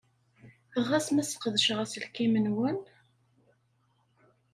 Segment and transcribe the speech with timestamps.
[0.87, 2.77] Ɣas ma sqedceɣ aselkim-nwen?